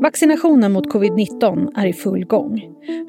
Vaccinationen 0.00 0.72
mot 0.72 0.92
covid-19 0.92 1.68
är 1.76 1.86
i 1.86 1.92
full 1.92 2.24
gång. 2.24 2.60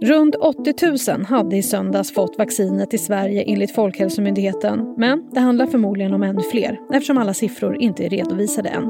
Runt 0.02 0.36
80 0.36 1.14
000 1.16 1.26
hade 1.26 1.58
i 1.58 1.64
söndags 1.64 2.14
fått 2.14 2.38
vaccinet 2.38 2.94
i 2.94 2.98
Sverige 2.98 3.44
enligt 3.44 3.76
Folkhälsomyndigheten. 3.76 4.96
Men 4.98 5.24
det 5.32 5.40
handlar 5.40 5.66
förmodligen 5.66 6.14
om 6.14 6.24
ännu 6.24 6.42
fler 6.42 6.80
eftersom 6.94 7.18
alla 7.18 7.34
siffror 7.34 7.82
inte 7.82 8.06
är 8.06 8.10
redovisade 8.10 8.70
än. 8.70 8.90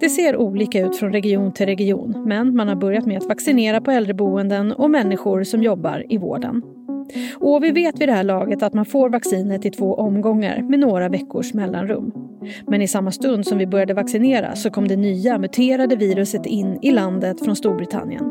Det 0.00 0.08
ser 0.08 0.36
olika 0.36 0.86
ut 0.86 0.96
från 0.96 1.12
region 1.12 1.52
till 1.52 1.66
region 1.66 2.24
men 2.26 2.56
man 2.56 2.68
har 2.68 2.76
börjat 2.76 3.06
med 3.06 3.18
att 3.18 3.28
vaccinera 3.28 3.80
på 3.80 3.90
äldreboenden 3.90 4.72
och 4.72 4.90
människor 4.90 5.44
som 5.44 5.62
jobbar 5.62 6.04
i 6.08 6.18
vården. 6.18 6.62
Och 7.34 7.64
vi 7.64 7.70
vet 7.70 8.00
vid 8.00 8.08
det 8.08 8.12
här 8.12 8.24
laget 8.24 8.62
att 8.62 8.74
man 8.74 8.84
får 8.84 9.10
vaccinet 9.10 9.64
i 9.66 9.70
två 9.70 9.94
omgångar 9.94 10.62
med 10.62 10.80
några 10.80 11.08
veckors 11.08 11.54
mellanrum. 11.54 12.12
Men 12.66 12.82
i 12.82 12.88
samma 12.88 13.10
stund 13.10 13.46
som 13.46 13.58
vi 13.58 13.66
började 13.66 13.94
vaccinera 13.94 14.56
så 14.56 14.70
kom 14.70 14.88
det 14.88 14.96
nya 14.96 15.38
muterade 15.38 15.96
viruset 15.96 16.46
in 16.46 16.78
i 16.82 16.90
landet 16.90 17.44
från 17.44 17.56
Storbritannien. 17.56 18.24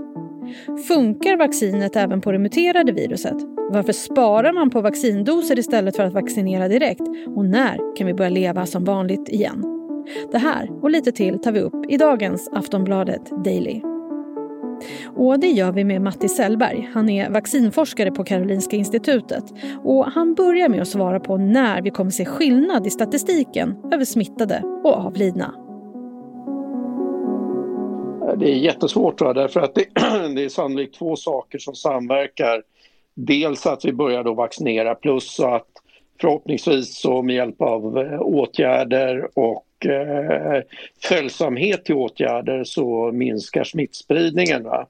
Funkar 0.87 1.37
vaccinet 1.37 1.95
även 1.95 2.21
på 2.21 2.31
det 2.31 2.39
muterade 2.39 2.91
viruset? 2.91 3.37
Varför 3.71 3.93
sparar 3.93 4.53
man 4.53 4.69
på 4.69 4.81
vaccindoser 4.81 5.59
istället 5.59 5.95
för 5.95 6.03
att 6.03 6.13
vaccinera 6.13 6.67
direkt? 6.67 7.01
Och 7.35 7.45
när 7.45 7.95
kan 7.97 8.07
vi 8.07 8.13
börja 8.13 8.29
leva 8.29 8.65
som 8.65 8.83
vanligt 8.83 9.29
igen? 9.29 9.63
Det 10.31 10.37
här 10.37 10.69
och 10.81 10.91
lite 10.91 11.11
till 11.11 11.39
tar 11.39 11.51
vi 11.51 11.59
upp 11.59 11.85
i 11.89 11.97
dagens 11.97 12.49
Aftonbladet 12.53 13.43
Daily. 13.43 13.92
Och 15.15 15.39
det 15.39 15.47
gör 15.47 15.71
vi 15.71 15.83
med 15.83 16.01
Matti 16.01 16.29
Sellberg. 16.29 16.89
Han 16.93 17.09
är 17.09 17.29
vaccinforskare 17.29 18.11
på 18.11 18.23
Karolinska 18.23 18.75
institutet. 18.75 19.43
Och 19.83 20.05
han 20.05 20.33
börjar 20.33 20.69
med 20.69 20.81
att 20.81 20.87
svara 20.87 21.19
på 21.19 21.37
när 21.37 21.81
vi 21.81 21.89
kommer 21.89 22.11
se 22.11 22.25
skillnad 22.25 22.87
i 22.87 22.89
statistiken 22.89 23.75
över 23.93 24.05
smittade 24.05 24.63
och 24.83 24.93
avlidna. 24.93 25.55
Det 28.37 28.51
är 28.51 28.55
jättesvårt 28.55 29.17
tror 29.17 29.29
jag, 29.29 29.35
därför 29.35 29.59
att 29.59 29.75
det, 29.75 29.85
det 30.35 30.43
är 30.43 30.49
sannolikt 30.49 30.95
två 30.95 31.15
saker 31.15 31.57
som 31.57 31.75
samverkar. 31.75 32.63
Dels 33.15 33.65
att 33.65 33.85
vi 33.85 33.93
börjar 33.93 34.23
då 34.23 34.33
vaccinera 34.33 34.95
plus 34.95 35.39
att 35.39 35.67
förhoppningsvis 36.21 37.01
så 37.01 37.21
med 37.21 37.35
hjälp 37.35 37.61
av 37.61 37.97
eh, 37.97 38.21
åtgärder 38.21 39.29
och 39.39 39.65
eh, 39.85 40.61
följsamhet 41.03 41.85
till 41.85 41.95
åtgärder 41.95 42.63
så 42.63 43.11
minskar 43.11 43.63
smittspridningen. 43.63 44.63
Va? 44.63 44.87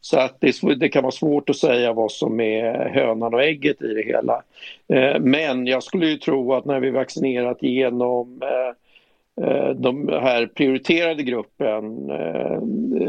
Så 0.00 0.18
att 0.18 0.40
det, 0.40 0.74
det, 0.74 0.88
kan 0.88 1.02
vara 1.02 1.12
svårt 1.12 1.50
att 1.50 1.56
säga 1.56 1.92
vad 1.92 2.12
som 2.12 2.40
är 2.40 2.88
hönan 2.88 3.34
och 3.34 3.42
ägget 3.42 3.82
i 3.82 3.94
det 3.94 4.02
hela. 4.02 4.42
Eh, 4.88 5.20
men 5.20 5.66
jag 5.66 5.82
skulle 5.82 6.06
ju 6.06 6.16
tro 6.16 6.52
att 6.54 6.64
när 6.64 6.80
vi 6.80 6.90
vaccinerat 6.90 7.62
genom 7.62 8.42
eh, 8.42 9.46
eh, 9.46 9.70
de 9.70 10.08
här 10.08 10.46
prioriterade 10.46 11.22
gruppen, 11.22 12.10
eh, 12.10 12.60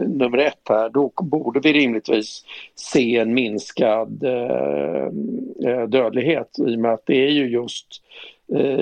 nummer 0.07 0.37
ett 0.37 0.69
här, 0.69 0.89
då 0.89 1.11
borde 1.21 1.59
vi 1.59 1.73
rimligtvis 1.73 2.43
se 2.75 3.17
en 3.17 3.33
minskad 3.33 4.23
eh, 4.23 5.07
eh 5.65 5.87
dödlighet 5.87 6.59
i 6.59 6.75
och 6.75 6.79
med 6.79 6.93
att 6.93 7.05
det 7.05 7.25
är 7.27 7.31
ju 7.31 7.49
just 7.49 8.01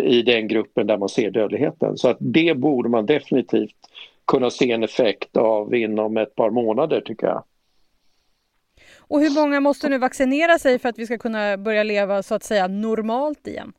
i 0.03 0.21
den 0.21 0.47
gruppen 0.47 0.87
där 0.87 0.97
man 0.97 1.09
ser 1.09 1.31
dödligheten. 1.31 1.97
Så 1.97 2.09
att 2.09 2.17
det 2.19 2.57
borde 2.57 2.89
man 2.89 3.05
definitivt 3.05 3.75
kunna 4.27 4.49
se 4.49 4.71
en 4.71 4.83
effekt 4.83 5.37
av 5.37 5.75
inom 5.75 6.17
ett 6.17 6.35
par 6.35 6.49
månader 6.49 7.01
tycker 7.01 7.27
jag. 7.27 7.43
Och 8.97 9.19
hur 9.19 9.41
många 9.41 9.59
måste 9.59 9.89
nu 9.89 9.97
vaccinera 9.97 10.59
sig 10.59 10.79
för 10.79 10.89
att 10.89 10.99
vi 10.99 11.05
ska 11.05 11.17
kunna 11.17 11.57
börja 11.57 11.83
leva 11.83 12.23
så 12.23 12.35
att 12.35 12.43
säga 12.43 12.67
normalt 12.67 13.47
igen? 13.47 13.73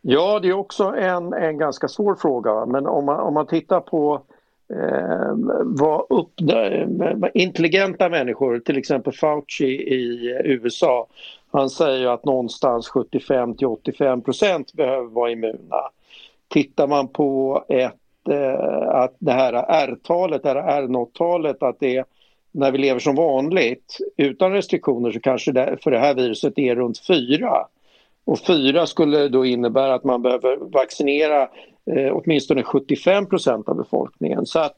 Ja, 0.00 0.40
det 0.40 0.48
är 0.48 0.52
också 0.52 0.84
en, 0.84 1.32
en 1.32 1.58
ganska 1.58 1.88
svår 1.88 2.14
fråga. 2.14 2.66
Men 2.66 2.86
om 2.86 3.04
man, 3.04 3.20
om 3.20 3.34
man 3.34 3.46
tittar 3.46 3.80
på 3.80 4.22
eh, 4.70 5.32
vad 5.64 6.06
upp, 6.10 6.40
eh, 6.40 7.30
intelligenta 7.34 8.08
människor, 8.08 8.58
till 8.58 8.78
exempel 8.78 9.12
Fauci 9.12 9.64
i 9.64 10.40
USA, 10.44 11.06
han 11.52 11.70
säger 11.70 12.06
att 12.06 12.24
någonstans 12.24 12.88
75 12.88 13.56
till 13.56 13.66
85 13.66 14.22
procent 14.22 14.72
behöver 14.72 15.08
vara 15.08 15.30
immuna. 15.30 15.80
Tittar 16.48 16.86
man 16.86 17.08
på 17.08 17.64
ett, 17.68 18.28
eh, 18.30 18.88
att 18.88 19.16
det 19.18 19.32
här 19.32 19.52
R-talet, 19.52 20.42
det 20.42 20.48
här 20.48 20.82
R0-talet, 20.82 21.62
att 21.62 21.80
det 21.80 22.04
när 22.52 22.72
vi 22.72 22.78
lever 22.78 23.00
som 23.00 23.14
vanligt 23.14 23.98
utan 24.16 24.52
restriktioner 24.52 25.10
så 25.12 25.20
kanske 25.20 25.52
det 25.52 25.76
för 25.82 25.90
det 25.90 25.98
här 25.98 26.14
viruset 26.14 26.58
är 26.58 26.76
runt 26.76 26.98
4. 26.98 27.66
Och 28.24 28.38
4 28.38 28.86
skulle 28.86 29.28
då 29.28 29.44
innebära 29.44 29.94
att 29.94 30.04
man 30.04 30.22
behöver 30.22 30.56
vaccinera 30.56 31.42
eh, 31.90 32.12
åtminstone 32.12 32.62
75 32.62 33.26
procent 33.26 33.68
av 33.68 33.76
befolkningen. 33.76 34.46
Så 34.46 34.58
att 34.58 34.76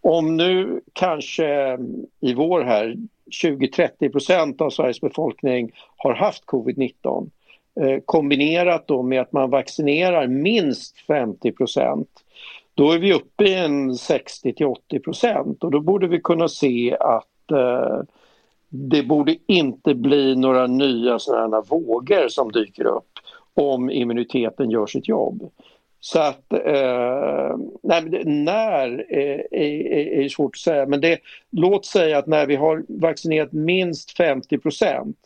om 0.00 0.36
nu 0.36 0.80
kanske 0.92 1.78
i 2.20 2.34
vår 2.34 2.60
här 2.60 2.96
20-30 3.42 4.12
procent 4.12 4.60
av 4.60 4.70
Sveriges 4.70 5.00
befolkning 5.00 5.72
har 5.96 6.14
haft 6.14 6.44
covid-19 6.44 7.30
eh, 7.80 7.98
kombinerat 8.04 8.88
då 8.88 9.02
med 9.02 9.20
att 9.20 9.32
man 9.32 9.50
vaccinerar 9.50 10.26
minst 10.26 10.98
50 10.98 11.52
procent 11.52 12.08
då 12.74 12.92
är 12.92 12.98
vi 12.98 13.12
uppe 13.12 13.44
i 13.44 13.54
en 13.54 13.94
60 13.94 14.52
till 14.52 14.66
80 14.66 14.98
procent 14.98 15.64
och 15.64 15.70
då 15.70 15.80
borde 15.80 16.06
vi 16.06 16.20
kunna 16.20 16.48
se 16.48 16.96
att 17.00 17.50
eh, 17.50 18.00
det 18.68 19.02
borde 19.02 19.36
inte 19.46 19.94
bli 19.94 20.36
några 20.36 20.66
nya 20.66 21.18
sådana 21.18 21.60
vågor 21.60 22.28
som 22.28 22.52
dyker 22.52 22.86
upp 22.86 23.10
om 23.54 23.90
immuniteten 23.90 24.70
gör 24.70 24.86
sitt 24.86 25.08
jobb. 25.08 25.50
Så 26.06 26.18
att, 26.18 26.52
eh, 26.52 27.56
nej, 27.82 28.24
när 28.24 29.06
eh, 29.08 29.40
är, 29.50 29.92
är, 29.92 30.24
är, 30.24 30.28
svårt 30.28 30.56
att 30.56 30.60
säga 30.60 30.86
men 30.86 31.00
det, 31.00 31.18
låt 31.50 31.86
säga 31.86 32.18
att 32.18 32.26
när 32.26 32.46
vi 32.46 32.56
har 32.56 32.84
vaccinerat 32.88 33.52
minst 33.52 34.16
50 34.16 34.58
procent 34.58 35.16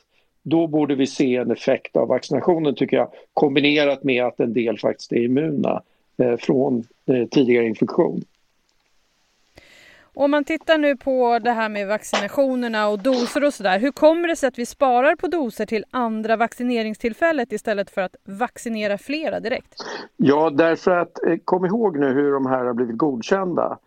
då 0.42 0.66
borde 0.66 0.94
vi 0.94 1.06
se 1.06 1.36
en 1.36 1.50
effekt 1.50 1.96
av 1.96 2.08
vaccinationen 2.08 2.74
tycker 2.74 2.96
jag 2.96 3.08
kombinerat 3.34 4.04
med 4.04 4.24
att 4.24 4.40
en 4.40 4.52
del 4.52 4.78
faktiskt 4.78 5.12
är 5.12 5.24
immuna 5.24 5.82
eh, 6.18 6.36
från 6.36 6.84
eh, 7.06 7.26
tidigare 7.26 7.66
infektion. 7.66 8.24
Om 10.20 10.30
man 10.30 10.44
tittar 10.44 10.78
nu 10.78 10.96
på 10.96 11.38
det 11.38 11.50
här 11.50 11.68
med 11.68 11.88
vaccinationerna 11.88 12.88
och 12.88 12.98
doser 12.98 13.44
och 13.44 13.54
sådär. 13.54 13.78
Hur 13.78 13.92
kommer 13.92 14.28
det 14.28 14.36
sig 14.36 14.46
att 14.46 14.58
vi 14.58 14.66
sparar 14.66 15.16
på 15.16 15.26
doser 15.26 15.66
till 15.66 15.84
andra 15.90 16.36
vaccineringstillfället 16.36 17.52
istället 17.52 17.90
för 17.90 18.00
att 18.00 18.16
vaccinera 18.24 18.98
flera 18.98 19.40
direkt? 19.40 19.74
Ja, 20.16 20.50
därför 20.50 20.90
att 20.90 21.24
eh, 21.26 21.36
kom 21.44 21.64
ihåg 21.64 21.98
nu 21.98 22.06
hur 22.06 22.32
de 22.32 22.46
här 22.46 22.64
har 22.64 22.74
blivit 22.74 22.96
godkända. 22.96 23.78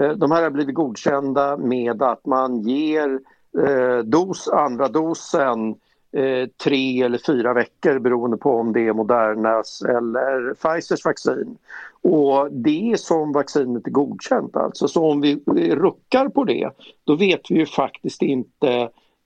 Eh, 0.00 0.10
de 0.10 0.30
här 0.30 0.42
har 0.42 0.50
blivit 0.50 0.74
godkända 0.74 1.56
med 1.56 2.02
att 2.02 2.26
man 2.26 2.60
ger 2.60 3.18
eh, 3.66 3.98
dos, 3.98 4.48
andra 4.48 4.88
dosen 4.88 5.74
Eh, 6.12 6.48
tre 6.64 7.02
eller 7.02 7.18
fyra 7.18 7.54
veckor 7.54 7.98
beroende 7.98 8.36
på 8.36 8.50
om 8.50 8.72
det 8.72 8.80
är 8.80 8.92
Modernas 8.92 9.82
eller 9.82 10.54
Pfizers 10.54 11.04
vaccin. 11.04 11.58
Och 12.02 12.52
det 12.52 12.92
är 12.92 12.96
som 12.96 13.32
vaccinet 13.32 13.86
är 13.86 13.90
godkänt 13.90 14.56
alltså. 14.56 14.88
Så 14.88 15.10
om 15.10 15.20
vi 15.20 15.40
ruckar 15.56 16.28
på 16.28 16.44
det 16.44 16.70
då 17.04 17.16
vet 17.16 17.50
vi 17.50 17.54
ju 17.54 17.66
faktiskt 17.66 18.22
inte 18.22 18.68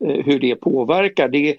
eh, 0.04 0.24
hur 0.24 0.40
det 0.40 0.56
påverkar. 0.56 1.28
Det, 1.28 1.56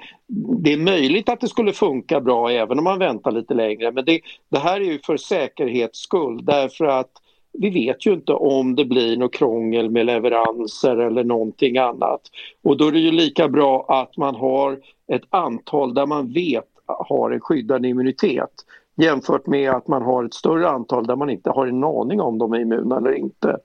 det, 0.59 0.73
är 0.73 0.77
möjligt 0.77 1.29
att 1.29 1.41
det 1.41 1.47
skulle 1.47 1.73
funka 1.73 2.21
bra 2.21 2.49
även 2.51 2.77
om 2.77 2.83
man 2.83 2.99
väntar 2.99 3.31
lite 3.31 3.53
längre 3.53 3.91
men 3.91 4.05
det, 4.05 4.19
det 4.49 4.59
här 4.59 4.81
är 4.81 4.85
ju 4.85 4.99
för 4.99 5.17
säkerhets 5.17 5.99
skull 5.99 6.45
därför 6.45 6.85
att 6.85 7.11
vi 7.59 7.69
vet 7.69 8.05
ju 8.05 8.13
inte 8.13 8.33
om 8.33 8.75
det 8.75 8.85
blir 8.85 9.17
något 9.17 9.33
krångel 9.33 9.89
med 9.89 10.05
leveranser 10.05 10.97
eller 10.97 11.23
någonting 11.23 11.77
annat. 11.77 12.21
Och 12.63 12.77
då 12.77 12.87
är 12.87 12.91
det 12.91 12.99
ju 12.99 13.11
lika 13.11 13.47
bra 13.47 13.85
att 13.89 14.17
man 14.17 14.35
har 14.35 14.79
ett 15.07 15.23
antal 15.29 15.93
där 15.93 16.05
man 16.05 16.33
vet 16.33 16.65
har 16.85 17.31
en 17.31 17.39
skyddande 17.39 17.87
immunitet 17.87 18.51
jämfört 18.95 19.47
med 19.47 19.71
att 19.71 19.87
man 19.87 20.01
har 20.01 20.23
ett 20.23 20.33
större 20.33 20.69
antal 20.69 21.07
där 21.07 21.15
man 21.15 21.29
inte 21.29 21.49
har 21.49 21.67
en 21.67 21.83
aning 21.83 22.21
om 22.21 22.37
de 22.37 22.53
är 22.53 22.59
immuna 22.59 22.97
eller 22.97 23.13
inte. 23.13 23.57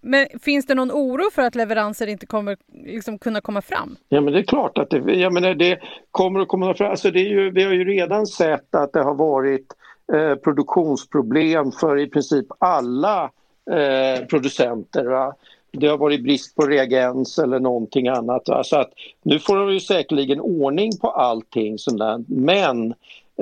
Men 0.00 0.26
finns 0.42 0.66
det 0.66 0.74
någon 0.74 0.92
oro 0.92 1.30
för 1.32 1.42
att 1.42 1.54
leveranser 1.54 2.06
inte 2.06 2.26
kommer 2.26 2.56
liksom 2.84 3.18
kunna 3.18 3.40
komma 3.40 3.62
fram? 3.62 3.96
Ja 4.08 4.20
men 4.20 4.32
det 4.32 4.38
är 4.38 4.42
klart 4.42 4.78
att 4.78 4.90
det, 4.90 4.98
jag 5.14 5.32
menar, 5.32 5.54
det 5.54 5.80
kommer 6.10 6.40
att 6.40 6.48
komma 6.48 6.74
fram. 6.74 6.90
Alltså 6.90 7.10
det 7.10 7.20
är 7.20 7.28
ju, 7.28 7.50
vi 7.50 7.64
har 7.64 7.72
ju 7.72 7.84
redan 7.84 8.26
sett 8.26 8.74
att 8.74 8.92
det 8.92 9.02
har 9.02 9.14
varit 9.14 9.66
eh, 10.12 10.34
produktionsproblem 10.34 11.72
för 11.72 11.98
i 11.98 12.06
princip 12.06 12.46
alla 12.58 13.30
eh, 13.70 14.24
producenter. 14.26 15.04
Va? 15.04 15.34
det 15.72 15.86
har 15.86 15.98
varit 15.98 16.22
brist 16.22 16.56
på 16.56 16.66
reagens 16.66 17.38
eller 17.38 17.60
någonting 17.60 18.08
annat. 18.08 18.42
Så 18.62 18.76
att 18.76 18.90
nu 19.22 19.38
får 19.38 19.56
de 19.56 19.72
ju 19.72 19.80
säkerligen 19.80 20.40
ordning 20.40 20.92
på 21.00 21.10
allting 21.10 21.78
sånt 21.78 21.98
där. 21.98 22.24
Men 22.26 22.90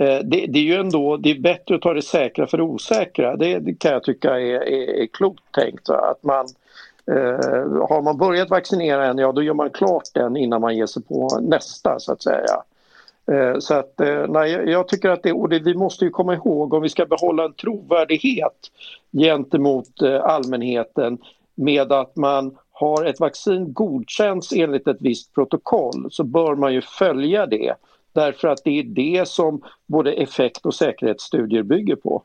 eh, 0.01 0.19
det, 0.25 0.47
det, 0.47 0.59
är 0.59 0.63
ju 0.63 0.75
ändå 0.75 1.17
det 1.17 1.31
är 1.31 1.39
bättre 1.39 1.75
att 1.75 1.83
ta 1.83 1.95
det 1.95 2.03
säkra 2.03 2.47
för 2.47 2.57
det 2.57 2.63
osäkra. 2.63 3.37
Det, 3.37 3.59
det 3.59 3.75
kan 3.75 3.93
jag 3.93 4.05
tycka 4.05 4.41
är, 4.41 4.69
är, 4.69 5.03
är 5.03 5.07
klokt 5.07 5.43
tänkt. 5.55 5.89
Va? 5.89 5.97
Att 5.97 6.23
man, 6.23 6.47
eh, 7.07 7.87
har 7.89 8.03
man 8.03 8.19
börjat 8.19 8.51
vaccinera 8.51 9.07
en, 9.07 9.19
ja 9.19 9.33
då 9.33 9.43
gör 9.43 9.55
man 9.55 9.71
klart 9.71 10.05
den 10.15 10.37
innan 10.37 10.61
man 10.61 10.77
ger 10.77 10.87
sig 10.87 11.03
på 11.03 11.39
nästa 11.41 11.99
så 11.99 12.13
att 12.13 12.23
säga. 12.23 12.63
Eh, 13.31 13.59
så 13.59 13.75
att, 13.75 14.01
eh, 14.01 14.27
nej, 14.29 14.51
jag 14.53 14.89
tycker 14.89 15.09
att 15.09 15.23
det, 15.23 15.33
och 15.33 15.49
det, 15.49 15.59
vi 15.59 15.75
måste 15.75 16.05
ju 16.05 16.11
komma 16.11 16.35
ihåg 16.35 16.75
om 16.75 16.83
vi 16.83 16.89
ska 16.89 17.07
behålla 17.07 17.45
en 17.45 17.55
trovärdighet 17.55 18.71
gentemot 19.13 20.03
eh, 20.03 20.25
allmänheten 20.25 21.19
med 21.55 21.93
att 21.93 22.17
man 22.17 22.59
har 22.73 23.05
ett 23.05 23.21
vaccin 23.21 23.73
godkänts 23.73 24.53
enligt 24.53 24.87
ett 24.87 24.97
visst 25.01 25.35
protokoll 25.35 26.09
så 26.11 26.25
bör 26.25 26.55
man 26.55 26.75
ju 26.75 26.83
följa 26.83 27.47
det. 27.47 27.75
Därför 28.13 28.49
att 28.49 28.65
det 28.65 28.79
är 28.79 28.83
det 28.83 29.29
som 29.29 29.63
både 29.87 30.13
effekt 30.13 30.67
och 30.67 30.75
säkerhetsstudier 30.75 31.63
bygger 31.63 31.97
på. 31.97 32.23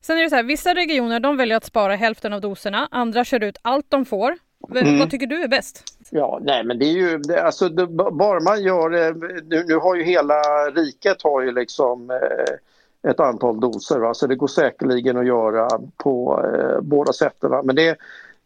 Sen 0.00 0.18
är 0.18 0.22
det 0.22 0.30
så 0.30 0.36
här, 0.36 0.42
vissa 0.42 0.74
regioner 0.74 1.20
de 1.20 1.36
väljer 1.36 1.56
att 1.56 1.64
spara 1.64 1.96
hälften 1.96 2.32
av 2.32 2.40
doserna, 2.40 2.88
andra 2.90 3.24
kör 3.24 3.42
ut 3.42 3.58
allt 3.62 3.86
de 3.88 4.04
får. 4.04 4.38
Mm. 4.74 4.98
Vad 4.98 5.10
tycker 5.10 5.26
du 5.26 5.42
är 5.42 5.48
bäst? 5.48 5.84
Ja, 6.10 6.38
nej 6.42 6.64
men 6.64 6.78
det 6.78 6.84
är 6.84 6.92
ju, 6.92 7.18
det, 7.18 7.42
alltså 7.42 7.68
det, 7.68 7.86
bara 7.86 8.40
man 8.40 8.62
gör 8.62 8.90
det, 8.90 9.14
nu, 9.44 9.64
nu 9.68 9.74
har 9.74 9.94
ju 9.94 10.02
hela 10.02 10.42
riket 10.74 11.22
har 11.22 11.42
ju 11.42 11.52
liksom 11.52 12.10
eh, 12.10 13.10
ett 13.10 13.20
antal 13.20 13.60
doser 13.60 13.98
va? 13.98 14.14
så 14.14 14.26
det 14.26 14.34
går 14.34 14.46
säkerligen 14.46 15.16
att 15.16 15.26
göra 15.26 15.68
på 15.96 16.44
eh, 16.44 16.80
båda 16.80 17.12
sätten. 17.12 17.50
Va? 17.50 17.62
Men 17.62 17.76
det, 17.76 17.96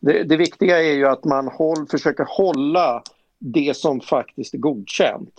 det, 0.01 0.23
det, 0.23 0.37
viktiga 0.37 0.83
är 0.83 0.93
ju 0.93 1.07
att 1.07 1.25
man 1.25 1.49
håll, 1.49 1.87
försöker 1.91 2.27
hålla 2.29 3.03
det 3.39 3.77
som 3.77 4.01
faktiskt 4.01 4.55
är 4.55 4.59
godkänt. 4.59 5.35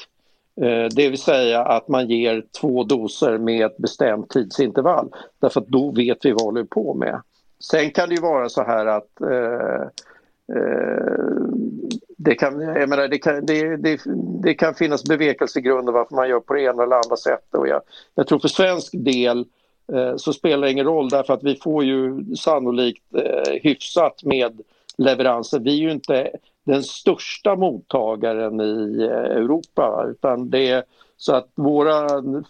Eh, 0.61 0.85
det 0.95 1.09
vill 1.09 1.21
säga 1.21 1.63
att 1.63 1.87
man 1.87 2.09
ger 2.09 2.45
två 2.61 2.83
doser 2.83 3.37
med 3.37 3.65
ett 3.65 3.77
bestämt 3.77 4.29
tidsintervall. 4.29 5.09
Därför 5.39 5.61
att 5.61 5.67
då 5.67 5.91
vet 5.91 6.25
vi 6.25 6.31
vad 6.31 6.41
vi 6.41 6.45
håller 6.45 6.63
på 6.63 6.93
med. 6.93 7.21
Sen 7.59 7.91
kan 7.91 8.09
det 8.09 8.15
ju 8.15 8.21
vara 8.21 8.49
så 8.49 8.63
här 8.63 8.85
att 8.85 9.21
eh, 9.21 9.81
eh 10.57 11.44
det, 12.25 12.35
kan, 12.35 12.61
jag 12.61 12.89
menar, 12.89 13.07
det, 13.07 13.17
kan, 13.17 13.45
det, 13.45 13.77
det, 13.77 14.01
det 14.43 14.53
kan 14.53 14.75
finnas 14.75 15.03
bevekelsegrunder 15.03 15.93
varför 15.93 16.15
man 16.15 16.29
gör 16.29 16.39
på 16.39 16.53
det 16.53 16.61
ena 16.61 16.83
eller 16.83 16.95
andra 16.95 17.17
sättet. 17.17 17.55
Och 17.55 17.67
jag, 17.67 17.81
jag 18.15 18.27
tror 18.27 18.39
för 18.39 18.47
svensk 18.47 18.93
del 18.93 19.45
eh, 19.93 20.15
så 20.17 20.33
spelar 20.33 20.67
det 20.67 20.71
ingen 20.71 20.85
roll 20.85 21.09
därför 21.09 21.33
att 21.33 21.43
vi 21.43 21.55
får 21.55 21.83
ju 21.83 22.35
sannolikt 22.35 23.03
eh, 23.15 23.53
hyfsat 23.61 24.23
med 24.23 24.61
leveranser. 24.97 25.59
Vi 25.59 25.71
är 25.71 25.83
ju 25.83 25.91
inte 25.91 26.29
den 26.63 26.83
största 26.83 27.55
mottagaren 27.55 28.61
i 28.61 29.03
eh, 29.03 29.37
Europa 29.37 30.05
utan 30.09 30.49
det 30.49 30.69
är 30.69 30.83
så 31.17 31.33
att 31.35 31.49
våra 31.55 32.07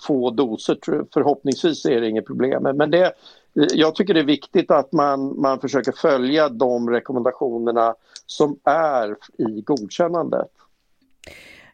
få 0.08 0.30
doser 0.30 0.78
förhoppningsvis 1.14 1.86
är 1.86 2.02
det 2.02 2.10
inget 2.10 2.26
problem. 2.26 2.64
Men 2.64 2.92
det, 2.92 3.14
jag 3.54 3.96
tycker 3.96 4.14
det 4.14 4.20
är 4.20 4.24
viktigt 4.24 4.72
att 4.72 4.92
man, 4.92 5.42
man 5.42 5.60
försöker 5.60 5.92
följa 5.92 6.50
de 6.50 6.90
rekommendationerna 6.90 7.96
som 8.26 8.60
är 8.64 9.16
i 9.38 9.62
godkännandet. 9.62 10.52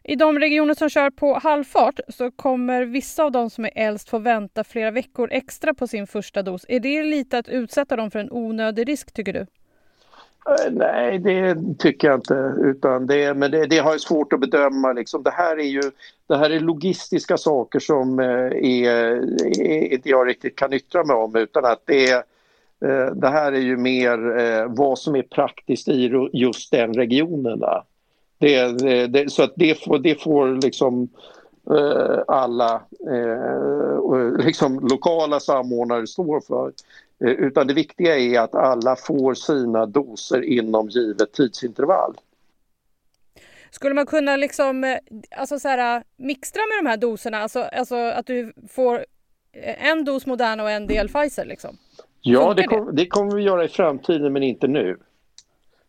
I 0.04 0.16
de 0.16 0.38
regioner 0.38 0.74
som 0.74 0.88
kör 0.88 1.10
på 1.10 1.38
halvfart 1.42 2.00
så 2.08 2.30
kommer 2.30 2.84
vissa 2.84 3.24
av 3.24 3.32
de 3.32 3.50
som 3.50 3.64
är 3.64 3.70
äldst 3.74 4.08
få 4.08 4.18
vänta 4.18 4.64
flera 4.64 4.90
veckor 4.90 5.28
extra 5.32 5.74
på 5.74 5.86
sin 5.86 6.06
första 6.06 6.42
dos. 6.42 6.64
Är 6.68 6.80
det 6.80 7.02
lite 7.02 7.38
att 7.38 7.48
utsätta 7.48 7.96
dem 7.96 8.10
för 8.10 8.18
en 8.18 8.30
onödig 8.30 8.88
risk 8.88 9.12
tycker 9.12 9.32
du? 9.32 9.46
Eh, 10.48 10.72
nej, 10.72 11.18
det 11.18 11.56
tycker 11.78 12.08
jag 12.08 12.16
inte. 12.16 12.54
Utan 12.58 13.06
det, 13.06 13.34
men 13.34 13.50
det, 13.50 13.66
det 13.66 13.78
har 13.78 13.90
jag 13.90 14.00
svårt 14.00 14.32
att 14.32 14.40
bedöma. 14.40 14.92
Liksom. 14.92 15.22
Det, 15.22 15.30
här 15.30 15.58
är 15.58 15.68
ju, 15.68 15.82
det 16.26 16.36
här 16.36 16.50
är 16.50 16.60
logistiska 16.60 17.36
saker 17.36 17.78
som 17.78 18.20
eh, 18.20 18.26
är, 18.26 19.92
inte 19.92 20.08
jag 20.08 20.28
riktigt 20.28 20.56
kan 20.56 20.72
yttra 20.72 21.04
mig 21.04 21.16
om 21.16 21.36
utan 21.36 21.64
att 21.64 21.82
det, 21.84 22.26
Eh, 22.84 23.14
det 23.14 23.28
här 23.28 23.52
är 23.52 23.60
ju 23.60 23.76
mer 23.76 24.38
eh, 24.38 24.66
vad 24.68 24.98
som 24.98 25.16
är 25.16 25.22
praktiskt 25.22 25.88
i 25.88 26.28
just 26.32 26.70
den 26.70 26.94
regionen. 26.94 27.62
Det, 28.38 29.06
det, 29.06 29.32
så 29.32 29.42
att 29.42 29.52
det 29.56 29.84
får, 29.84 29.98
det 29.98 30.22
får 30.22 30.62
liksom 30.62 31.08
eh, 31.70 32.18
alla 32.28 32.82
liksom 34.38 34.88
lokala 34.88 35.40
samordnare 35.40 36.06
stå 36.06 36.40
för. 36.40 36.72
Utan 37.18 37.66
det 37.66 37.74
viktiga 37.74 38.18
är 38.18 38.40
att 38.40 38.54
alla 38.54 38.96
får 38.96 39.34
sina 39.34 39.86
doser 39.86 40.42
inom 40.42 40.88
givet 40.88 41.32
tidsintervall. 41.32 42.14
Skulle 43.70 43.94
man 43.94 44.06
kunna 44.06 44.36
liksom, 44.36 44.98
alltså 45.36 45.58
så 45.58 45.68
här, 45.68 46.02
mixtra 46.16 46.60
med 46.60 46.84
de 46.84 46.90
här 46.90 46.96
doserna? 46.96 47.38
Alltså, 47.38 47.62
alltså 47.62 47.96
att 47.96 48.26
du 48.26 48.52
får 48.68 49.04
en 49.78 50.04
dos 50.04 50.26
Moderna 50.26 50.62
och 50.62 50.70
en 50.70 50.86
del 50.86 51.08
Pfizer? 51.08 51.44
Liksom? 51.44 51.78
Ja, 52.22 52.54
det, 52.54 52.62
kom, 52.62 52.90
det 52.92 53.06
kommer 53.06 53.34
vi 53.34 53.42
göra 53.42 53.64
i 53.64 53.68
framtiden 53.68 54.32
men 54.32 54.42
inte 54.42 54.66
nu. 54.66 54.96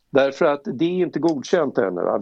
Därför 0.10 0.46
att 0.46 0.62
det 0.66 0.86
är 0.86 0.90
inte 0.90 1.20
godkänt 1.20 1.78
ännu. 1.78 2.02
Va? 2.02 2.20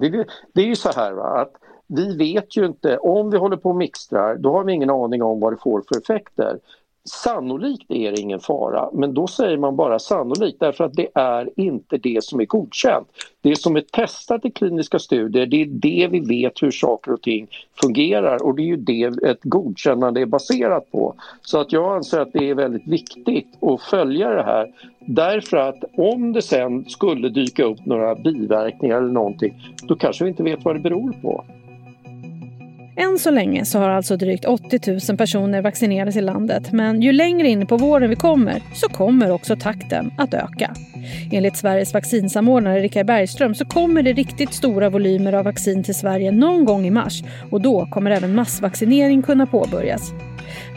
Det 0.54 0.62
är 0.62 0.66
ju 0.66 0.76
så 0.76 0.92
här 0.92 1.12
va, 1.12 1.24
att 1.24 1.54
vi 1.88 2.18
vet 2.18 2.58
ju 2.58 2.66
inte, 2.66 2.98
om 2.98 3.30
vi 3.30 3.38
håller 3.38 3.58
på 3.58 3.70
och 3.70 3.76
mixtrar, 3.76 4.36
då 4.36 4.52
har 4.52 4.64
vi 4.64 4.74
ingen 4.74 4.90
aning 4.90 5.24
om 5.24 5.40
vad 5.40 5.54
det 5.54 5.58
får 5.58 5.84
för 5.88 5.98
effekter. 5.98 6.60
Sannolikt 7.06 7.92
är 7.92 8.12
det 8.12 8.20
ingen 8.20 8.40
fara, 8.40 8.90
men 8.94 9.14
då 9.14 9.28
säger 9.28 9.58
man 9.58 9.76
bara 9.76 10.00
sannolikt 10.00 10.60
därför 10.60 10.84
att 10.84 10.94
det 10.94 11.08
är 11.16 11.50
inte 11.56 11.98
det 11.98 12.24
som 12.24 12.40
är 12.40 12.46
godkänt. 12.46 13.08
Det 13.42 13.56
som 13.56 13.76
är 13.76 13.82
testat 13.82 14.46
i 14.46 14.52
kliniska 14.52 15.00
studier, 15.00 15.46
det 15.46 15.62
är 15.62 15.66
det 15.66 16.08
vi 16.12 16.20
vet 16.20 16.64
hur 16.64 16.72
saker 16.72 17.14
och 17.14 17.22
ting 17.22 17.48
fungerar 17.82 18.44
och 18.44 18.56
det 18.56 18.62
är 18.62 18.66
ju 18.66 18.78
det 18.78 19.04
ett 19.04 19.40
godkännande 19.44 20.22
är 20.22 20.26
baserat 20.26 20.92
på. 20.92 21.16
Så 21.42 21.60
att 21.60 21.72
jag 21.72 21.96
anser 21.96 22.20
att 22.20 22.34
det 22.34 22.50
är 22.50 22.56
väldigt 22.56 22.88
viktigt 22.88 23.48
att 23.62 23.82
följa 23.82 24.30
det 24.30 24.44
här 24.44 24.74
därför 25.00 25.58
att 25.58 25.84
om 25.98 26.34
det 26.34 26.42
sen 26.42 26.90
skulle 26.90 27.30
dyka 27.30 27.64
upp 27.64 27.86
några 27.86 28.16
biverkningar 28.16 28.98
eller 28.98 29.12
någonting, 29.12 29.54
då 29.84 29.96
kanske 29.96 30.24
vi 30.24 30.30
inte 30.30 30.44
vet 30.44 30.66
vad 30.66 30.76
det 30.76 30.80
beror 30.80 31.12
på. 31.22 31.46
Än 32.96 33.20
så 33.20 33.32
länge 33.32 33.66
så 33.66 33.80
har 33.80 33.90
alltså 33.90 34.18
drygt 34.18 34.46
80 34.46 34.92
000 35.10 35.18
personer 35.18 35.62
vaccinerats 35.62 36.18
i 36.18 36.22
landet 36.22 36.72
men 36.72 37.02
ju 37.02 37.12
längre 37.12 37.48
in 37.48 37.68
på 37.68 37.78
våren 37.78 38.10
vi 38.10 38.16
kommer 38.16 38.62
så 38.74 38.88
kommer 38.88 39.32
också 39.32 39.56
takten 39.56 40.12
att 40.18 40.34
öka. 40.34 40.76
Enligt 41.32 41.58
Sveriges 41.58 41.94
vaccinsamordnare 41.94 42.80
Richard 42.80 43.06
Bergström 43.06 43.56
så 43.56 43.66
kommer 43.66 44.04
det 44.04 44.14
riktigt 44.14 44.54
stora 44.54 44.90
volymer 44.90 45.34
av 45.34 45.46
vaccin 45.46 45.84
till 45.84 45.96
Sverige 45.96 46.32
någon 46.32 46.66
gång 46.66 46.86
i 46.86 46.92
mars 46.92 47.24
och 47.52 47.62
då 47.62 47.86
kommer 47.86 48.12
även 48.12 48.36
massvaccinering 48.36 49.22
kunna 49.22 49.46
påbörjas. 49.46 50.12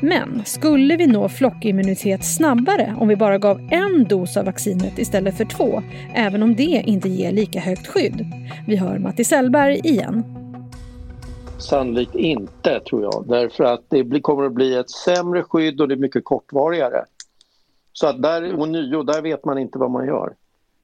Men 0.00 0.42
skulle 0.44 0.96
vi 0.96 1.06
nå 1.06 1.28
flockimmunitet 1.28 2.24
snabbare 2.24 2.94
om 2.98 3.08
vi 3.08 3.16
bara 3.16 3.38
gav 3.38 3.68
en 3.70 4.04
dos 4.08 4.36
av 4.36 4.44
vaccinet 4.44 4.98
istället 4.98 5.36
för 5.36 5.44
två, 5.44 5.82
även 6.14 6.42
om 6.42 6.54
det 6.54 6.82
inte 6.86 7.08
ger 7.08 7.32
lika 7.32 7.60
högt 7.60 7.86
skydd? 7.86 8.26
Vi 8.66 8.76
hör 8.76 8.98
Matti 8.98 9.24
Sellberg 9.24 9.80
igen. 9.84 10.43
Sannolikt 11.58 12.14
inte, 12.14 12.80
tror 12.80 13.02
jag. 13.02 13.24
Därför 13.28 13.64
att 13.64 13.84
det 13.90 14.20
kommer 14.20 14.44
att 14.44 14.52
bli 14.52 14.74
ett 14.74 14.90
sämre 14.90 15.42
skydd 15.42 15.80
och 15.80 15.88
det 15.88 15.94
är 15.94 15.98
mycket 15.98 16.24
kortvarigare. 16.24 17.04
Så 17.92 18.06
att 18.06 18.22
där, 18.22 18.54
och 18.54 18.68
nio, 18.68 19.02
där 19.02 19.22
vet 19.22 19.44
man 19.44 19.58
inte 19.58 19.78
vad 19.78 19.90
man 19.90 20.06
gör. 20.06 20.34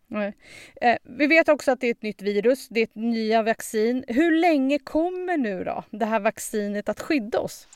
Nej. 0.06 0.34
Eh, 0.80 0.96
vi 1.02 1.26
vet 1.26 1.48
också 1.48 1.70
att 1.70 1.80
det 1.80 1.86
är 1.86 1.90
ett 1.90 2.02
nytt 2.02 2.22
virus, 2.22 2.68
det 2.68 2.80
är 2.80 2.84
ett 2.84 2.94
nya 2.94 3.42
vaccin. 3.42 4.04
Hur 4.08 4.40
länge 4.40 4.78
kommer 4.78 5.36
nu 5.36 5.64
då 5.64 5.84
det 5.90 6.04
här 6.04 6.20
vaccinet 6.20 6.88
att 6.88 7.00
skydda 7.00 7.40
oss? 7.40 7.68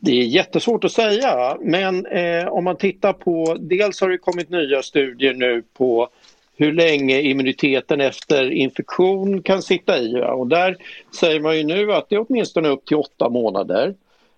Det 0.00 0.10
är 0.10 0.24
jättesvårt 0.24 0.84
att 0.84 0.92
säga, 0.92 1.56
men 1.60 2.06
eh, 2.06 2.46
om 2.48 2.64
man 2.64 2.76
tittar 2.76 3.12
på... 3.12 3.56
Dels 3.60 4.00
har 4.00 4.08
det 4.08 4.18
kommit 4.18 4.50
nya 4.50 4.82
studier 4.82 5.34
nu 5.34 5.62
på 5.62 6.08
hur 6.56 6.72
länge 6.72 7.20
immuniteten 7.20 8.00
efter 8.00 8.50
infektion 8.50 9.42
kan 9.42 9.62
sitta 9.62 9.98
i. 9.98 10.22
Och 10.34 10.46
där 10.46 10.76
säger 11.20 11.40
man 11.40 11.56
ju 11.56 11.64
nu 11.64 11.92
att 11.92 12.08
det 12.08 12.14
är 12.14 12.26
åtminstone 12.28 12.68
upp 12.68 12.86
till 12.86 12.96
åtta 12.96 13.28
månader. 13.28 13.94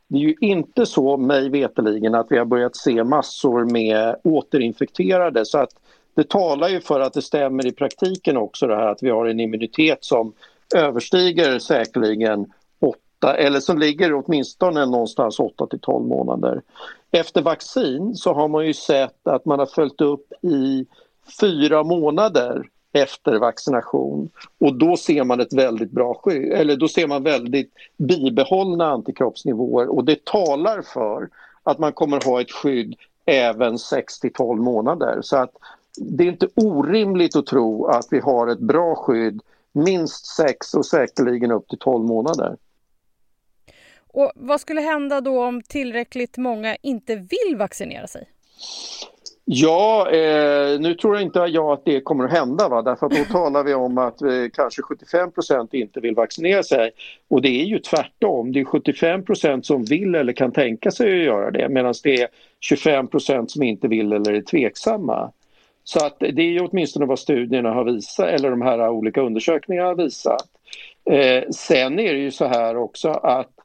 Det 0.09 0.17
är 0.17 0.23
ju 0.23 0.35
inte 0.41 0.87
så, 0.87 1.17
mig 1.17 1.49
veteligen 1.49 2.15
att 2.15 2.27
vi 2.31 2.39
har 2.39 2.45
börjat 2.45 2.77
se 2.77 3.05
massor 3.05 3.65
med 3.65 4.17
återinfekterade 4.25 5.45
så 5.45 5.59
att 5.59 5.71
det 6.15 6.29
talar 6.29 6.69
ju 6.69 6.81
för 6.81 7.01
att 7.01 7.13
det 7.13 7.23
stämmer 7.23 7.67
i 7.67 7.73
praktiken 7.73 8.37
också 8.37 8.67
det 8.67 8.77
här 8.77 8.87
att 8.87 9.03
vi 9.03 9.11
har 9.11 9.27
en 9.27 9.41
immunitet 9.41 10.05
som 10.05 10.33
överstiger 10.75 11.59
säkerligen 11.59 12.47
åtta 12.81 13.37
eller 13.37 13.61
som 13.61 13.79
ligger 13.79 14.15
åtminstone 14.15 14.87
någonstans 14.87 15.41
8 15.41 15.67
till 15.67 15.81
12 15.81 16.07
månader. 16.07 16.63
Efter 17.11 17.43
vaccin 17.43 18.15
så 18.15 18.33
har 18.33 18.49
man 18.49 18.67
ju 18.67 18.75
sett 18.75 19.27
att 19.27 19.45
man 19.45 19.59
har 19.59 19.67
följt 19.67 20.01
upp 20.01 20.33
i 20.43 20.87
fyra 21.41 21.83
månader 21.83 22.69
efter 22.93 23.39
vaccination 23.39 24.31
och 24.59 24.79
då 24.79 24.97
ser 24.97 25.25
man 25.25 25.41
ett 25.41 25.53
väldigt 25.53 25.91
bra 25.91 26.15
skydd, 26.15 26.53
eller 26.53 26.77
då 26.77 26.89
ser 26.89 27.07
man 27.07 27.23
väldigt 27.23 27.73
bibehållna 27.97 28.87
antikroppsnivåer 28.87 29.89
och 29.89 30.05
det 30.05 30.25
talar 30.25 30.83
för 30.83 31.29
att 31.63 31.79
man 31.79 31.93
kommer 31.93 32.25
ha 32.25 32.41
ett 32.41 32.53
skydd 32.53 32.95
även 33.25 33.79
6 33.79 34.21
till 34.21 34.33
12 34.33 34.63
månader. 34.63 35.19
Så 35.23 35.37
att 35.37 35.51
det 35.97 36.25
är 36.25 36.29
inte 36.29 36.49
orimligt 36.55 37.37
att 37.37 37.47
tro 37.47 37.87
att 37.87 38.07
vi 38.11 38.21
har 38.21 38.49
ett 38.49 38.59
bra 38.59 38.95
skydd 38.95 39.41
minst 39.73 40.27
6 40.27 40.75
och 40.75 40.87
säkerligen 40.87 41.51
upp 41.51 41.69
till 41.69 41.79
12 41.79 42.05
månader. 42.05 42.57
Och 44.09 44.33
Vad 44.35 44.61
skulle 44.61 44.81
hända 44.81 45.21
då 45.21 45.45
om 45.45 45.63
tillräckligt 45.63 46.37
många 46.37 46.77
inte 46.83 47.15
vill 47.17 47.57
vaccinera 47.57 48.07
sig? 48.07 48.29
Ja, 49.49 50.11
eh, 50.11 50.81
nu 50.81 50.95
tror 50.95 51.15
jag 51.15 51.23
inte 51.23 51.39
jag 51.39 51.73
att 51.73 51.85
det 51.85 52.01
kommer 52.01 52.25
att 52.25 52.31
hända. 52.31 52.69
Va? 52.69 52.83
Därför 52.83 53.07
att 53.07 53.13
då 53.13 53.25
talar 53.33 53.65
vi 53.65 53.75
om 53.75 53.99
att 53.99 54.23
eh, 54.23 54.29
kanske 54.53 54.83
75% 54.83 55.69
inte 55.73 56.01
vill 56.01 56.15
vaccinera 56.15 56.63
sig. 56.63 56.91
Och 57.29 57.43
det 57.43 57.49
är 57.49 57.65
ju 57.65 57.79
tvärtom. 57.79 58.53
Det 58.53 58.61
är 58.61 58.65
75% 58.65 59.63
som 59.63 59.85
vill 59.85 60.15
eller 60.15 60.33
kan 60.33 60.53
tänka 60.53 60.91
sig 60.91 61.21
att 61.21 61.27
göra 61.27 61.51
det 61.51 61.69
medan 61.69 61.95
det 62.03 62.23
är 62.23 62.29
25% 62.71 63.47
som 63.47 63.63
inte 63.63 63.89
vill 63.89 64.13
eller 64.13 64.33
är 64.33 64.41
tveksamma. 64.41 65.33
Så 65.85 66.07
att 66.07 66.19
det 66.19 66.43
är 66.43 66.69
åtminstone 66.71 67.07
vad 67.07 67.19
studierna 67.19 67.71
har 67.71 67.85
visat, 67.85 68.29
eller 68.29 68.51
de 68.51 68.63
här 68.63 68.89
olika 68.89 69.21
undersökningarna 69.21 69.89
har 69.89 69.95
visat. 69.95 70.47
Eh, 71.11 71.45
sen 71.51 71.99
är 71.99 72.15
det 72.15 72.21
ju 72.21 72.31
så 72.31 72.45
här 72.45 72.77
också 72.77 73.09
att 73.09 73.56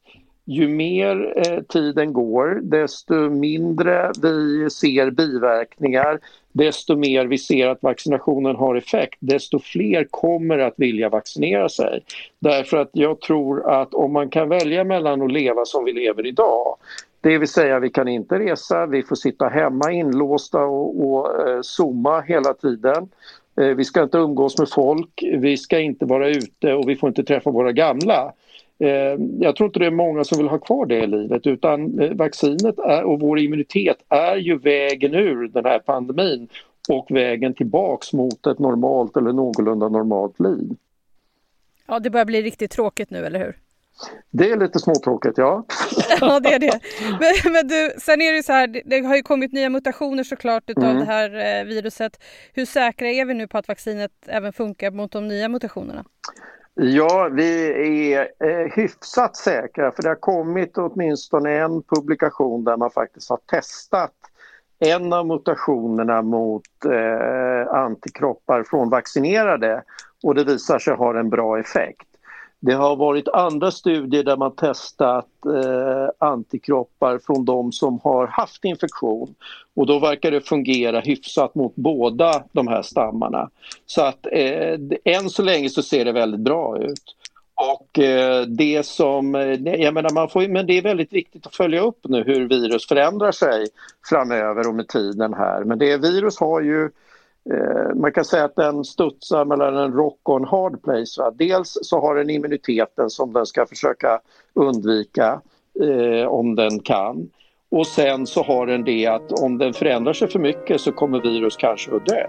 ju 0.45 0.67
mer 0.67 1.33
eh, 1.37 1.61
tiden 1.61 2.13
går 2.13 2.59
desto 2.63 3.29
mindre 3.29 4.11
vi 4.21 4.69
ser 4.69 5.11
biverkningar, 5.11 6.19
desto 6.51 6.95
mer 6.95 7.25
vi 7.25 7.37
ser 7.37 7.67
att 7.67 7.83
vaccinationen 7.83 8.55
har 8.55 8.75
effekt, 8.75 9.17
desto 9.19 9.59
fler 9.59 10.07
kommer 10.11 10.57
att 10.57 10.73
vilja 10.77 11.09
vaccinera 11.09 11.69
sig. 11.69 12.03
Därför 12.39 12.77
att 12.77 12.89
jag 12.93 13.21
tror 13.21 13.69
att 13.69 13.93
om 13.93 14.13
man 14.13 14.29
kan 14.29 14.49
välja 14.49 14.83
mellan 14.83 15.21
att 15.21 15.31
leva 15.31 15.65
som 15.65 15.85
vi 15.85 15.93
lever 15.93 16.25
idag 16.25 16.77
det 17.21 17.37
vill 17.37 17.47
säga 17.47 17.79
vi 17.79 17.89
kan 17.89 18.07
inte 18.07 18.39
resa, 18.39 18.85
vi 18.85 19.03
får 19.03 19.15
sitta 19.15 19.47
hemma 19.47 19.91
inlåsta 19.91 20.63
och, 20.63 21.03
och 21.03 21.49
eh, 21.49 21.61
zooma 21.61 22.21
hela 22.21 22.53
tiden. 22.53 23.09
Eh, 23.61 23.67
vi 23.67 23.85
ska 23.85 24.03
inte 24.03 24.17
umgås 24.17 24.59
med 24.59 24.69
folk, 24.69 25.23
vi 25.37 25.57
ska 25.57 25.79
inte 25.79 26.05
vara 26.05 26.29
ute 26.29 26.73
och 26.73 26.89
vi 26.89 26.95
får 26.95 27.09
inte 27.09 27.23
träffa 27.23 27.51
våra 27.51 27.71
gamla. 27.71 28.33
Eh, 28.81 29.17
jag 29.39 29.55
tror 29.55 29.67
inte 29.67 29.79
det 29.79 29.85
är 29.85 29.91
många 29.91 30.23
som 30.23 30.37
vill 30.37 30.47
ha 30.47 30.57
kvar 30.57 30.85
det 30.85 30.99
i 30.99 31.07
livet 31.07 31.47
utan 31.47 31.99
eh, 31.99 32.13
vaccinet 32.13 32.79
är, 32.79 33.03
och 33.03 33.19
vår 33.19 33.39
immunitet 33.39 33.97
är 34.09 34.35
ju 34.35 34.57
vägen 34.57 35.13
ur 35.13 35.47
den 35.47 35.65
här 35.65 35.79
pandemin 35.79 36.47
och 36.89 37.07
vägen 37.09 37.53
tillbaks 37.53 38.13
mot 38.13 38.47
ett 38.47 38.59
normalt 38.59 39.17
eller 39.17 39.33
någorlunda 39.33 39.89
normalt 39.89 40.39
liv. 40.39 40.75
Ja, 41.87 41.99
det 41.99 42.09
börjar 42.09 42.25
bli 42.25 42.41
riktigt 42.41 42.71
tråkigt 42.71 43.09
nu, 43.09 43.25
eller 43.25 43.39
hur? 43.39 43.57
Det 44.31 44.51
är 44.51 44.57
lite 44.57 44.79
småtråkigt, 44.79 45.37
ja. 45.37 45.65
ja, 46.19 46.39
det 46.39 46.53
är 46.53 46.59
det. 46.59 46.79
Men, 47.19 47.53
men, 47.53 47.67
du, 47.67 47.91
sen 47.97 48.21
är 48.21 48.33
det 48.33 48.43
så 48.43 48.53
här, 48.53 48.81
det 48.85 48.99
har 48.99 49.15
ju 49.15 49.21
kommit 49.21 49.53
nya 49.53 49.69
mutationer 49.69 50.23
såklart 50.23 50.69
utav 50.69 50.83
mm. 50.83 50.97
det 50.97 51.05
här 51.05 51.59
eh, 51.59 51.65
viruset. 51.65 52.23
Hur 52.53 52.65
säkra 52.65 53.07
är 53.07 53.25
vi 53.25 53.33
nu 53.33 53.47
på 53.47 53.57
att 53.57 53.67
vaccinet 53.67 54.11
även 54.27 54.53
funkar 54.53 54.91
mot 54.91 55.11
de 55.11 55.27
nya 55.27 55.49
mutationerna? 55.49 56.05
Ja, 56.73 57.29
vi 57.31 58.13
är 58.13 58.29
eh, 58.39 58.71
hyfsat 58.73 59.35
säkra 59.35 59.91
för 59.91 60.03
det 60.03 60.09
har 60.09 60.15
kommit 60.15 60.77
åtminstone 60.77 61.51
en 61.51 61.83
publikation 61.83 62.63
där 62.63 62.77
man 62.77 62.91
faktiskt 62.91 63.29
har 63.29 63.39
testat 63.45 64.13
en 64.79 65.13
av 65.13 65.27
mutationerna 65.27 66.21
mot 66.21 66.85
eh, 66.85 67.73
antikroppar 67.73 68.63
från 68.63 68.89
vaccinerade 68.89 69.83
och 70.23 70.35
det 70.35 70.43
visar 70.43 70.79
sig 70.79 70.93
ha 70.93 71.19
en 71.19 71.29
bra 71.29 71.59
effekt. 71.59 72.07
Det 72.63 72.73
har 72.73 72.95
varit 72.95 73.27
andra 73.27 73.71
studier 73.71 74.23
där 74.23 74.37
man 74.37 74.55
testat 74.55 75.27
eh, 75.45 76.27
antikroppar 76.27 77.19
från 77.25 77.45
de 77.45 77.71
som 77.71 77.99
har 78.03 78.27
haft 78.27 78.65
infektion 78.65 79.35
och 79.75 79.85
då 79.85 79.99
verkar 79.99 80.31
det 80.31 80.41
fungera 80.41 80.99
hyfsat 80.99 81.55
mot 81.55 81.75
båda 81.75 82.43
de 82.51 82.67
här 82.67 82.81
stammarna. 82.81 83.49
Så 83.85 84.01
att 84.01 84.27
eh, 84.31 84.79
än 85.03 85.29
så 85.29 85.43
länge 85.43 85.69
så 85.69 85.81
ser 85.81 86.05
det 86.05 86.11
väldigt 86.11 86.39
bra 86.39 86.77
ut. 86.77 87.15
Och 87.55 87.99
eh, 87.99 88.41
det 88.41 88.85
som, 88.85 89.35
eh, 89.35 89.81
jag 89.81 89.93
menar 89.93 90.13
man 90.13 90.29
får, 90.29 90.47
men 90.47 90.67
det 90.67 90.77
är 90.77 90.81
väldigt 90.81 91.13
viktigt 91.13 91.47
att 91.47 91.55
följa 91.55 91.81
upp 91.81 91.99
nu 92.03 92.23
hur 92.23 92.49
virus 92.49 92.87
förändrar 92.87 93.31
sig 93.31 93.67
framöver 94.09 94.67
och 94.67 94.75
med 94.75 94.87
tiden 94.87 95.33
här. 95.33 95.63
Men 95.63 95.79
det 95.79 95.97
virus 95.97 96.39
har 96.39 96.61
ju 96.61 96.89
man 97.95 98.11
kan 98.11 98.25
säga 98.25 98.43
att 98.43 98.55
den 98.55 98.83
studsar 98.83 99.45
mellan 99.45 99.77
en 99.77 99.93
rock 99.93 100.19
och 100.23 100.35
en 100.35 100.45
hard 100.45 100.83
place. 100.83 101.21
Va? 101.21 101.31
Dels 101.31 101.77
så 101.81 101.99
har 101.99 102.15
den 102.15 102.29
immuniteten 102.29 103.09
som 103.09 103.33
den 103.33 103.45
ska 103.45 103.65
försöka 103.65 104.21
undvika 104.53 105.41
eh, 105.81 106.27
om 106.27 106.55
den 106.55 106.79
kan. 106.79 107.29
Och 107.71 107.87
sen 107.87 108.27
så 108.27 108.43
har 108.43 108.65
den 108.65 108.83
det 108.83 109.07
att 109.07 109.31
om 109.31 109.57
den 109.57 109.73
förändrar 109.73 110.13
sig 110.13 110.27
för 110.27 110.39
mycket 110.39 110.81
så 110.81 110.91
kommer 110.91 111.21
virus 111.21 111.57
kanske 111.57 111.95
att 111.95 112.05
dö. 112.05 112.27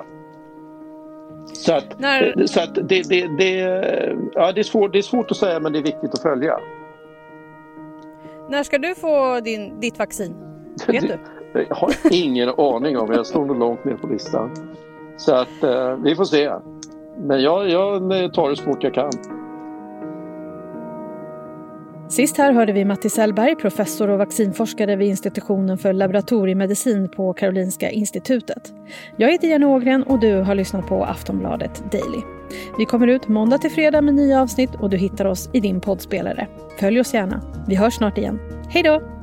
Så 1.46 1.74
att, 1.74 1.98
När... 1.98 2.38
Eh, 2.38 2.44
så 2.44 2.60
att 2.60 2.74
det, 2.74 3.08
det, 3.08 3.26
det, 3.38 3.56
ja, 4.34 4.52
det, 4.52 4.60
är 4.60 4.62
svårt, 4.62 4.92
det 4.92 4.98
är 4.98 5.02
svårt 5.02 5.30
att 5.30 5.36
säga 5.36 5.60
men 5.60 5.72
det 5.72 5.78
är 5.78 5.82
viktigt 5.82 6.14
att 6.14 6.22
följa. 6.22 6.58
När 8.48 8.62
ska 8.62 8.78
du 8.78 8.94
få 8.94 9.40
din, 9.40 9.80
ditt 9.80 9.98
vaccin? 9.98 10.34
Vet 10.86 11.02
du? 11.02 11.18
Jag 11.68 11.74
har 11.74 11.92
ingen 12.10 12.48
aning 12.48 12.98
om, 12.98 13.12
jag 13.12 13.26
står 13.26 13.44
nog 13.44 13.58
långt 13.58 13.84
ner 13.84 13.94
på 13.94 14.06
listan. 14.06 14.50
Så 15.24 15.34
att 15.34 15.62
eh, 15.62 15.96
vi 15.96 16.14
får 16.14 16.24
se. 16.24 16.50
Men 17.18 17.42
jag, 17.42 17.68
jag 17.68 18.00
tar 18.34 18.50
det 18.50 18.56
så 18.56 18.62
fort 18.62 18.82
jag 18.82 18.94
kan. 18.94 19.10
Sist 22.08 22.36
här 22.36 22.52
hörde 22.52 22.72
vi 22.72 22.84
Matti 22.84 23.10
Sellberg, 23.10 23.56
professor 23.56 24.10
och 24.10 24.18
vaccinforskare 24.18 24.96
vid 24.96 25.08
institutionen 25.08 25.78
för 25.78 25.92
laboratoriemedicin 25.92 27.08
på 27.08 27.32
Karolinska 27.32 27.90
institutet. 27.90 28.72
Jag 29.16 29.32
heter 29.32 29.48
Jenny 29.48 29.66
Ågren 29.66 30.02
och 30.02 30.20
du 30.20 30.40
har 30.40 30.54
lyssnat 30.54 30.86
på 30.86 31.04
Aftonbladet 31.04 31.92
Daily. 31.92 32.22
Vi 32.78 32.84
kommer 32.84 33.06
ut 33.06 33.28
måndag 33.28 33.58
till 33.58 33.70
fredag 33.70 34.00
med 34.00 34.14
nya 34.14 34.42
avsnitt 34.42 34.70
och 34.80 34.90
du 34.90 34.96
hittar 34.96 35.24
oss 35.24 35.50
i 35.52 35.60
din 35.60 35.80
poddspelare. 35.80 36.48
Följ 36.80 37.00
oss 37.00 37.14
gärna. 37.14 37.42
Vi 37.68 37.74
hörs 37.74 37.94
snart 37.94 38.18
igen. 38.18 38.38
Hej 38.68 38.82
då! 38.82 39.21